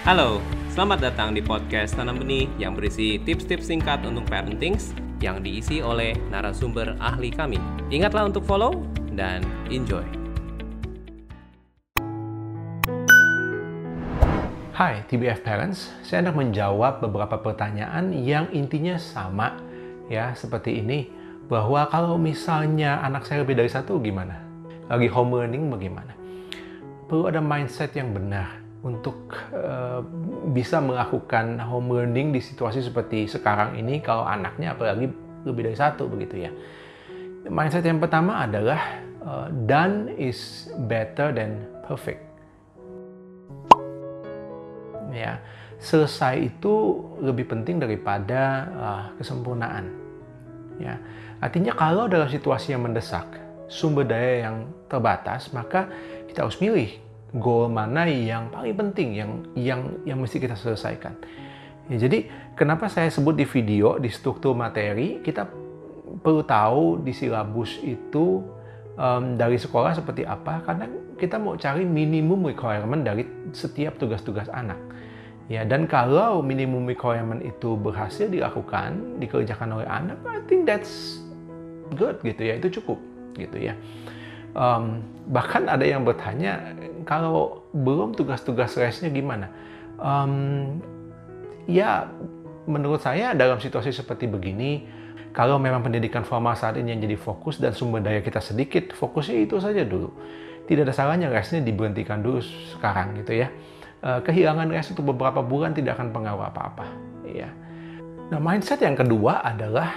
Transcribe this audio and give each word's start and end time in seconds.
Halo, 0.00 0.40
selamat 0.72 1.12
datang 1.12 1.36
di 1.36 1.44
podcast 1.44 1.92
Tanam 1.92 2.24
Benih 2.24 2.48
yang 2.56 2.72
berisi 2.72 3.20
tips-tips 3.20 3.68
singkat 3.68 4.00
untuk 4.08 4.24
parenting 4.32 4.80
yang 5.20 5.44
diisi 5.44 5.84
oleh 5.84 6.16
narasumber 6.32 6.96
ahli 6.96 7.28
kami. 7.28 7.60
Ingatlah 7.92 8.32
untuk 8.32 8.48
follow 8.48 8.80
dan 9.12 9.44
enjoy. 9.68 10.00
Hai 14.72 15.04
TBF 15.04 15.44
Parents, 15.44 15.92
saya 16.00 16.24
hendak 16.24 16.40
menjawab 16.40 17.04
beberapa 17.04 17.36
pertanyaan 17.36 18.16
yang 18.24 18.48
intinya 18.56 18.96
sama 18.96 19.60
ya 20.08 20.32
seperti 20.32 20.80
ini 20.80 21.12
bahwa 21.44 21.84
kalau 21.92 22.16
misalnya 22.16 23.04
anak 23.04 23.28
saya 23.28 23.44
lebih 23.44 23.52
dari 23.52 23.68
satu 23.68 24.00
gimana? 24.00 24.40
Lagi 24.88 25.12
home 25.12 25.36
learning 25.44 25.68
bagaimana? 25.68 26.16
Perlu 27.04 27.28
ada 27.28 27.44
mindset 27.44 27.92
yang 27.92 28.16
benar 28.16 28.69
untuk 28.80 29.36
uh, 29.52 30.00
bisa 30.56 30.80
melakukan 30.80 31.60
home 31.60 31.92
learning 31.92 32.32
di 32.32 32.40
situasi 32.40 32.80
seperti 32.80 33.28
sekarang 33.28 33.76
ini 33.76 34.00
kalau 34.00 34.24
anaknya 34.24 34.72
apalagi 34.72 35.12
lebih 35.44 35.62
dari 35.68 35.76
satu 35.76 36.08
begitu 36.08 36.48
ya. 36.48 36.50
Mindset 37.48 37.84
yang 37.84 38.00
pertama 38.00 38.44
adalah 38.44 39.00
uh, 39.24 39.48
done 39.68 40.12
is 40.16 40.68
better 40.88 41.32
than 41.32 41.64
perfect 41.84 42.30
ya 45.10 45.42
selesai 45.80 46.38
itu 46.38 47.02
lebih 47.18 47.50
penting 47.50 47.82
daripada 47.82 48.42
uh, 48.70 49.04
kesempurnaan 49.18 49.90
ya 50.78 50.96
artinya 51.42 51.74
kalau 51.74 52.06
dalam 52.06 52.30
situasi 52.30 52.72
yang 52.72 52.86
mendesak 52.86 53.26
sumber 53.66 54.06
daya 54.06 54.48
yang 54.50 54.56
terbatas 54.86 55.50
maka 55.52 55.90
kita 56.30 56.46
harus 56.46 56.58
milih 56.62 56.90
goal 57.36 57.70
mana 57.70 58.08
yang 58.08 58.50
paling 58.50 58.74
penting 58.74 59.08
yang 59.14 59.30
yang 59.54 59.80
yang 60.02 60.18
mesti 60.18 60.42
kita 60.42 60.58
selesaikan 60.58 61.14
ya, 61.86 61.96
jadi 62.00 62.26
kenapa 62.58 62.90
saya 62.90 63.06
sebut 63.12 63.38
di 63.38 63.46
video 63.46 63.98
di 64.02 64.10
struktur 64.10 64.56
materi 64.56 65.22
kita 65.22 65.46
perlu 66.22 66.42
tahu 66.42 67.06
di 67.06 67.14
silabus 67.14 67.78
itu 67.86 68.42
um, 68.98 69.38
dari 69.38 69.60
sekolah 69.60 69.94
seperti 69.94 70.26
apa 70.26 70.64
karena 70.66 70.90
kita 71.14 71.38
mau 71.38 71.54
cari 71.54 71.86
minimum 71.86 72.50
requirement 72.50 73.06
dari 73.06 73.22
setiap 73.54 74.00
tugas-tugas 74.00 74.50
anak 74.50 74.90
Ya, 75.50 75.66
dan 75.66 75.90
kalau 75.90 76.46
minimum 76.46 76.86
requirement 76.86 77.42
itu 77.42 77.74
berhasil 77.74 78.30
dilakukan, 78.30 79.18
dikerjakan 79.18 79.82
oleh 79.82 79.88
anak, 79.90 80.22
I 80.22 80.38
think 80.46 80.62
that's 80.62 81.18
good 81.98 82.22
gitu 82.22 82.46
ya, 82.46 82.54
itu 82.62 82.78
cukup 82.78 83.02
gitu 83.34 83.58
ya. 83.58 83.74
Um, 84.50 85.06
bahkan 85.30 85.70
ada 85.70 85.86
yang 85.86 86.02
bertanya, 86.02 86.74
kalau 87.06 87.62
belum 87.70 88.18
tugas-tugas 88.18 88.74
resnya 88.74 89.10
gimana? 89.10 89.46
Um, 90.00 90.78
ya, 91.70 92.10
menurut 92.66 93.02
saya 93.02 93.36
dalam 93.36 93.62
situasi 93.62 93.94
seperti 93.94 94.26
begini, 94.26 94.86
kalau 95.30 95.62
memang 95.62 95.86
pendidikan 95.86 96.26
formal 96.26 96.58
saat 96.58 96.74
ini 96.78 96.94
yang 96.94 97.02
jadi 97.06 97.14
fokus 97.14 97.62
dan 97.62 97.70
sumber 97.70 98.02
daya 98.02 98.18
kita 98.18 98.42
sedikit, 98.42 98.90
fokusnya 98.96 99.46
itu 99.46 99.62
saja 99.62 99.86
dulu. 99.86 100.10
Tidak 100.66 100.82
ada 100.86 100.94
salahnya 100.94 101.30
resnya 101.30 101.62
diberhentikan 101.62 102.22
dulu 102.22 102.42
sekarang 102.74 103.18
gitu 103.18 103.42
ya 103.42 103.50
Eh, 104.00 104.20
kehilangan 104.24 104.72
rest 104.72 104.96
untuk 104.96 105.12
beberapa 105.12 105.44
bulan 105.44 105.76
tidak 105.76 106.00
akan 106.00 106.08
pengaruh 106.08 106.48
apa-apa. 106.48 106.88
Ya. 107.28 107.52
Nah, 108.32 108.40
mindset 108.40 108.80
yang 108.80 108.96
kedua 108.96 109.44
adalah 109.44 109.92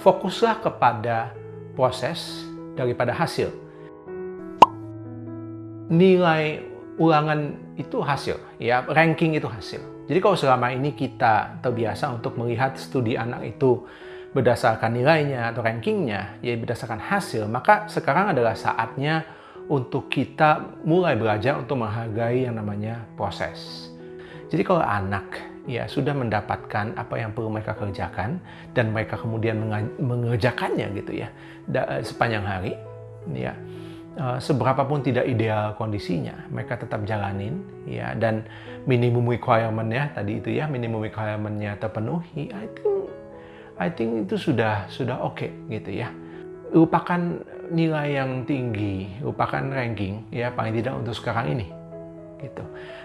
fokuslah 0.00 0.64
kepada 0.64 1.36
proses 1.76 2.48
daripada 2.78 3.12
hasil. 3.12 3.52
Nilai 5.92 6.64
ulangan 6.96 7.56
itu 7.76 8.00
hasil, 8.00 8.36
ya 8.60 8.84
ranking 8.88 9.36
itu 9.36 9.48
hasil. 9.48 9.80
Jadi 10.08 10.18
kalau 10.18 10.36
selama 10.36 10.72
ini 10.74 10.92
kita 10.92 11.62
terbiasa 11.64 12.12
untuk 12.12 12.36
melihat 12.36 12.76
studi 12.76 13.16
anak 13.16 13.56
itu 13.56 13.84
berdasarkan 14.32 14.96
nilainya 14.96 15.52
atau 15.52 15.60
rankingnya, 15.60 16.40
ya 16.40 16.56
berdasarkan 16.56 17.00
hasil, 17.00 17.44
maka 17.48 17.88
sekarang 17.92 18.32
adalah 18.32 18.56
saatnya 18.56 19.24
untuk 19.68 20.08
kita 20.08 20.80
mulai 20.82 21.14
belajar 21.14 21.60
untuk 21.60 21.80
menghargai 21.80 22.48
yang 22.48 22.56
namanya 22.56 23.04
proses. 23.14 23.88
Jadi 24.48 24.64
kalau 24.64 24.84
anak 24.84 25.51
ya 25.66 25.86
sudah 25.86 26.10
mendapatkan 26.14 26.94
apa 26.98 27.14
yang 27.18 27.30
perlu 27.30 27.50
mereka 27.54 27.78
kerjakan 27.78 28.42
dan 28.74 28.90
mereka 28.90 29.14
kemudian 29.14 29.62
mengerjakannya 30.02 30.90
gitu 30.98 31.22
ya 31.22 31.28
sepanjang 32.02 32.42
hari 32.42 32.74
ya. 33.30 33.54
Eh, 34.12 34.38
seberapa 34.44 34.84
pun 34.84 35.00
tidak 35.00 35.24
ideal 35.24 35.72
kondisinya 35.80 36.36
mereka 36.52 36.76
tetap 36.76 37.00
jalanin 37.08 37.64
ya. 37.88 38.12
Dan 38.12 38.44
minimum 38.84 39.24
requirementnya 39.24 40.12
tadi 40.12 40.36
itu 40.36 40.52
ya 40.52 40.68
minimum 40.68 41.00
requirementnya 41.00 41.80
terpenuhi 41.80 42.52
I 42.52 42.66
think 42.76 42.92
I 43.80 43.88
think 43.88 44.10
itu 44.28 44.36
sudah 44.36 44.84
sudah 44.92 45.16
oke 45.24 45.40
okay, 45.40 45.50
gitu 45.72 45.96
ya. 45.96 46.12
Lupakan 46.76 47.40
nilai 47.72 48.20
yang 48.20 48.44
tinggi, 48.44 49.08
lupakan 49.24 49.72
ranking 49.72 50.28
ya 50.28 50.52
paling 50.52 50.76
tidak 50.76 50.92
untuk 50.92 51.16
sekarang 51.16 51.56
ini. 51.56 51.81
Gitu. 52.42 52.64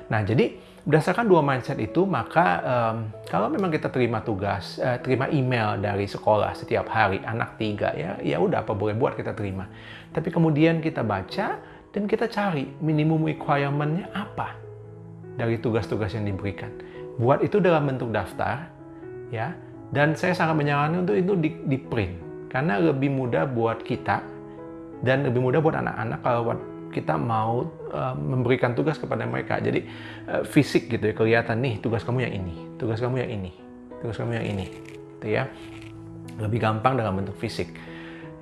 Nah, 0.10 0.26
jadi 0.26 0.58
berdasarkan 0.82 1.30
dua 1.30 1.46
mindset 1.46 1.78
itu, 1.78 2.10
maka 2.10 2.46
um, 2.66 2.96
kalau 3.30 3.54
memang 3.54 3.70
kita 3.70 3.94
terima 3.94 4.26
tugas, 4.26 4.82
uh, 4.82 4.98
terima 4.98 5.30
email 5.30 5.78
dari 5.78 6.10
sekolah 6.10 6.58
setiap 6.58 6.90
hari, 6.90 7.22
anak 7.22 7.62
tiga 7.62 7.94
ya, 7.94 8.18
ya 8.20 8.42
udah 8.42 8.66
apa 8.66 8.74
boleh 8.74 8.98
buat 8.98 9.14
kita 9.14 9.38
terima. 9.38 9.70
Tapi 10.10 10.34
kemudian 10.34 10.82
kita 10.82 11.06
baca 11.06 11.62
dan 11.94 12.04
kita 12.10 12.26
cari 12.28 12.66
minimum 12.82 13.30
requirement-nya 13.30 14.10
apa 14.12 14.58
dari 15.38 15.62
tugas-tugas 15.62 16.18
yang 16.18 16.26
diberikan. 16.26 16.74
Buat 17.22 17.46
itu 17.46 17.62
dalam 17.62 17.86
bentuk 17.86 18.10
daftar, 18.10 18.74
ya. 19.30 19.54
Dan 19.88 20.20
saya 20.20 20.36
sangat 20.36 20.60
menyarankan 20.60 21.08
untuk 21.08 21.16
itu 21.16 21.34
di, 21.40 21.50
di 21.64 21.78
print 21.80 22.28
karena 22.52 22.76
lebih 22.76 23.08
mudah 23.08 23.48
buat 23.48 23.80
kita 23.86 24.20
dan 25.06 25.24
lebih 25.24 25.40
mudah 25.40 25.64
buat 25.64 25.80
anak-anak 25.80 26.20
kalau 26.26 26.42
kita 26.92 27.16
mau 27.20 27.68
uh, 27.92 28.16
memberikan 28.16 28.74
tugas 28.74 28.98
kepada 28.98 29.28
mereka. 29.28 29.60
Jadi 29.60 29.86
uh, 30.28 30.44
fisik 30.48 30.92
gitu 30.92 31.12
ya 31.12 31.14
kelihatan 31.14 31.62
nih 31.62 31.80
tugas 31.84 32.02
kamu 32.02 32.28
yang 32.28 32.34
ini, 32.44 32.56
tugas 32.80 32.98
kamu 33.00 33.24
yang 33.24 33.32
ini, 33.32 33.52
tugas 34.00 34.16
kamu 34.18 34.32
yang 34.40 34.48
ini, 34.48 34.66
gitu 35.18 35.28
ya. 35.28 35.44
Lebih 36.38 36.60
gampang 36.62 36.98
dalam 36.98 37.18
bentuk 37.18 37.38
fisik. 37.42 37.74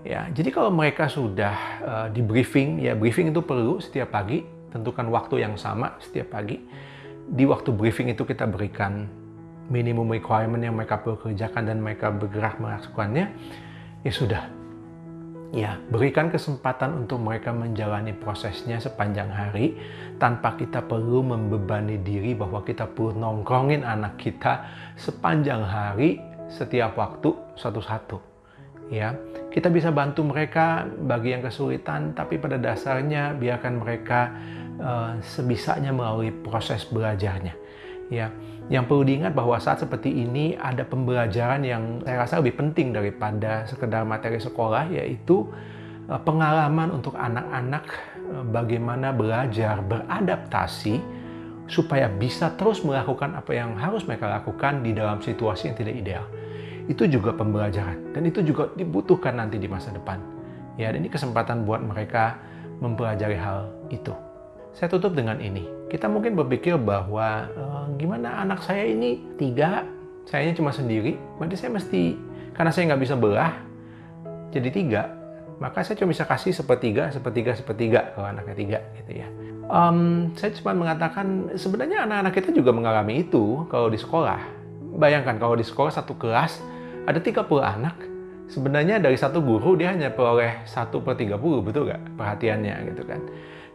Ya, 0.06 0.30
jadi 0.30 0.54
kalau 0.54 0.70
mereka 0.70 1.10
sudah 1.10 1.56
uh, 1.82 2.08
di 2.14 2.22
briefing, 2.22 2.78
ya 2.78 2.94
briefing 2.94 3.34
itu 3.34 3.42
perlu 3.42 3.82
setiap 3.82 4.14
pagi, 4.14 4.46
tentukan 4.70 5.10
waktu 5.10 5.42
yang 5.42 5.58
sama 5.58 5.98
setiap 5.98 6.30
pagi. 6.30 6.62
Di 7.26 7.42
waktu 7.50 7.74
briefing 7.74 8.14
itu 8.14 8.22
kita 8.22 8.46
berikan 8.46 9.10
minimum 9.66 10.06
requirement 10.14 10.62
yang 10.62 10.78
mereka 10.78 11.02
perlu 11.02 11.18
kerjakan 11.18 11.66
dan 11.66 11.82
mereka 11.82 12.14
bergerak 12.14 12.62
melakukannya. 12.62 13.34
Ya 14.06 14.12
sudah, 14.14 14.46
ya 15.54 15.78
berikan 15.92 16.34
kesempatan 16.34 17.06
untuk 17.06 17.22
mereka 17.22 17.54
menjalani 17.54 18.16
prosesnya 18.16 18.82
sepanjang 18.82 19.30
hari 19.30 19.78
tanpa 20.18 20.58
kita 20.58 20.82
perlu 20.82 21.22
membebani 21.22 22.02
diri 22.02 22.34
bahwa 22.34 22.64
kita 22.66 22.90
perlu 22.90 23.14
nongkrongin 23.14 23.86
anak 23.86 24.18
kita 24.18 24.66
sepanjang 24.98 25.62
hari 25.62 26.18
setiap 26.50 26.96
waktu 26.98 27.34
satu-satu. 27.58 28.18
Ya 28.94 29.18
kita 29.50 29.74
bisa 29.74 29.90
bantu 29.90 30.22
mereka 30.22 30.86
bagi 30.86 31.34
yang 31.34 31.42
kesulitan 31.42 32.14
tapi 32.14 32.38
pada 32.38 32.62
dasarnya 32.62 33.34
biarkan 33.34 33.82
mereka 33.82 34.30
uh, 34.78 35.18
sebisanya 35.26 35.90
melalui 35.90 36.30
proses 36.30 36.86
belajarnya 36.86 37.58
ya 38.10 38.30
yang 38.66 38.90
perlu 38.90 39.06
diingat 39.06 39.38
bahwa 39.38 39.62
saat 39.62 39.86
seperti 39.86 40.10
ini 40.10 40.58
ada 40.58 40.82
pembelajaran 40.82 41.62
yang 41.62 42.02
saya 42.02 42.26
rasa 42.26 42.42
lebih 42.42 42.58
penting 42.58 42.94
daripada 42.94 43.66
sekedar 43.70 44.02
materi 44.06 44.42
sekolah 44.42 44.90
yaitu 44.90 45.46
eh, 46.10 46.22
pengalaman 46.26 46.90
untuk 46.90 47.14
anak-anak 47.14 47.86
eh, 48.26 48.44
bagaimana 48.50 49.14
belajar 49.14 49.86
beradaptasi 49.86 50.98
supaya 51.66 52.06
bisa 52.10 52.54
terus 52.58 52.86
melakukan 52.86 53.34
apa 53.38 53.54
yang 53.54 53.74
harus 53.78 54.06
mereka 54.06 54.30
lakukan 54.30 54.86
di 54.86 54.94
dalam 54.94 55.18
situasi 55.18 55.74
yang 55.74 55.78
tidak 55.78 55.96
ideal. 55.98 56.26
Itu 56.86 57.10
juga 57.10 57.34
pembelajaran 57.34 58.14
dan 58.14 58.22
itu 58.30 58.46
juga 58.46 58.70
dibutuhkan 58.78 59.34
nanti 59.42 59.58
di 59.58 59.66
masa 59.66 59.90
depan. 59.90 60.22
Ya, 60.78 60.94
ini 60.94 61.10
kesempatan 61.10 61.66
buat 61.66 61.82
mereka 61.82 62.38
mempelajari 62.78 63.38
hal 63.40 63.74
itu. 63.90 64.14
Saya 64.76 64.92
tutup 64.92 65.18
dengan 65.18 65.42
ini. 65.42 65.75
Kita 65.86 66.10
mungkin 66.10 66.34
berpikir 66.34 66.76
bahwa 66.82 67.46
e, 67.50 67.64
gimana 68.02 68.42
anak 68.42 68.66
saya 68.66 68.90
ini 68.90 69.22
tiga, 69.38 69.86
sayanya 70.26 70.58
cuma 70.58 70.74
sendiri, 70.74 71.16
berarti 71.38 71.56
saya 71.56 71.72
mesti 71.74 72.18
karena 72.58 72.72
saya 72.74 72.84
nggak 72.94 73.02
bisa 73.04 73.16
belah 73.20 73.54
jadi 74.50 74.70
tiga, 74.72 75.04
maka 75.60 75.84
saya 75.84 75.96
cuma 76.00 76.12
bisa 76.12 76.28
kasih 76.28 76.52
sepertiga, 76.52 77.12
sepertiga, 77.12 77.52
sepertiga 77.56 78.02
kalau 78.16 78.28
anaknya 78.32 78.56
tiga 78.56 78.80
gitu 79.00 79.12
ya. 79.24 79.28
Um, 79.66 80.32
saya 80.38 80.54
cuma 80.62 80.78
mengatakan 80.78 81.58
sebenarnya 81.58 82.06
anak-anak 82.06 82.34
kita 82.38 82.50
juga 82.54 82.72
mengalami 82.76 83.26
itu 83.26 83.66
kalau 83.72 83.90
di 83.90 83.98
sekolah. 83.98 84.40
Bayangkan 84.96 85.36
kalau 85.36 85.60
di 85.60 85.66
sekolah 85.66 85.92
satu 85.92 86.16
kelas 86.16 86.64
ada 87.04 87.20
30 87.20 87.44
anak, 87.60 87.96
sebenarnya 88.48 89.02
dari 89.02 89.18
satu 89.18 89.42
guru 89.42 89.76
dia 89.76 89.92
hanya 89.92 90.14
peroleh 90.14 90.64
satu 90.70 91.02
per 91.02 91.18
30, 91.20 91.40
betul 91.66 91.90
nggak 91.90 92.16
perhatiannya 92.16 92.76
gitu 92.94 93.04
kan. 93.04 93.22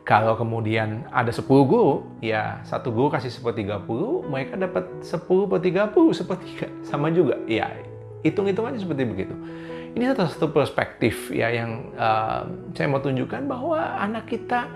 Kalau 0.00 0.34
kemudian 0.34 1.06
ada 1.12 1.28
10 1.30 1.44
guru, 1.46 2.08
ya 2.24 2.58
satu 2.64 2.90
guru 2.90 3.12
kasih 3.12 3.30
sepertiga 3.30 3.78
puluh, 3.78 4.24
mereka 4.26 4.56
dapat 4.56 4.88
10 5.04 5.46
per 5.46 5.60
30 5.60 6.16
sepertiga. 6.16 6.66
Sama 6.82 7.12
juga. 7.12 7.36
Ya, 7.44 7.68
hitung-hitungannya 8.24 8.80
seperti 8.80 9.02
begitu. 9.06 9.34
Ini 9.94 10.14
satu 10.14 10.24
satu 10.30 10.46
perspektif 10.54 11.34
ya 11.34 11.50
yang 11.50 11.90
uh, 11.98 12.46
saya 12.72 12.86
mau 12.86 13.02
tunjukkan 13.02 13.44
bahwa 13.50 13.78
anak 13.78 14.30
kita 14.30 14.70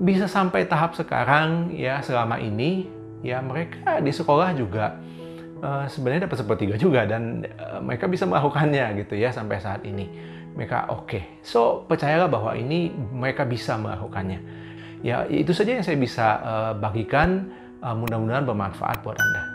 bisa 0.00 0.28
sampai 0.28 0.68
tahap 0.68 0.96
sekarang 0.96 1.72
ya 1.72 2.00
selama 2.04 2.36
ini 2.40 2.88
ya 3.24 3.40
mereka 3.40 4.00
di 4.00 4.12
sekolah 4.12 4.52
juga 4.56 5.00
uh, 5.62 5.86
sebenarnya 5.88 6.28
dapat 6.28 6.38
sepertiga 6.42 6.74
juga 6.76 7.06
dan 7.06 7.46
uh, 7.60 7.80
mereka 7.80 8.10
bisa 8.10 8.28
melakukannya 8.28 9.04
gitu 9.04 9.16
ya 9.16 9.30
sampai 9.32 9.62
saat 9.62 9.86
ini 9.86 10.08
mereka 10.54 10.88
oke 10.92 11.08
okay. 11.08 11.22
so 11.44 11.84
percayalah 11.88 12.28
bahwa 12.28 12.52
ini 12.56 12.92
mereka 12.92 13.44
bisa 13.48 13.76
melakukannya 13.76 14.40
ya 15.02 15.26
itu 15.26 15.50
saja 15.50 15.80
yang 15.80 15.84
saya 15.84 15.98
bisa 15.98 16.26
uh, 16.40 16.72
bagikan 16.78 17.50
uh, 17.82 17.96
mudah-mudahan 17.96 18.46
bermanfaat 18.46 19.02
buat 19.02 19.18
anda 19.18 19.52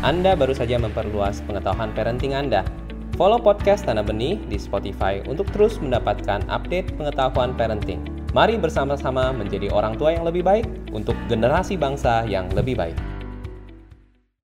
anda 0.00 0.32
baru 0.32 0.56
saja 0.56 0.80
memperluas 0.80 1.44
pengetahuan 1.44 1.92
parenting 1.92 2.32
Anda. 2.32 2.64
Follow 3.20 3.36
podcast 3.36 3.84
Tanah 3.84 4.00
Benih 4.00 4.40
di 4.48 4.56
Spotify 4.56 5.20
untuk 5.28 5.44
terus 5.52 5.76
mendapatkan 5.76 6.40
update 6.48 6.96
pengetahuan 6.96 7.52
parenting. 7.52 8.00
Mari 8.32 8.56
bersama-sama 8.56 9.28
menjadi 9.36 9.68
orang 9.68 10.00
tua 10.00 10.16
yang 10.16 10.24
lebih 10.24 10.40
baik 10.40 10.64
untuk 10.96 11.12
generasi 11.28 11.76
bangsa 11.76 12.24
yang 12.24 12.48
lebih 12.56 12.80
baik. 12.80 12.96